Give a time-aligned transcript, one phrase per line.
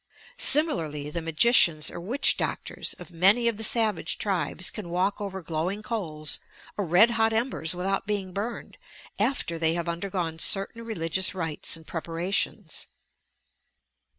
[0.39, 4.71] Similarly the magicians or witch doctors of many of the ADVANCED STUDIES 357 savage tribes
[4.71, 6.39] can walk over glowing coals
[6.75, 8.77] or red hot emberH without being burned,—
[9.29, 12.87] after they have nnder goce certain religious rites and preparations.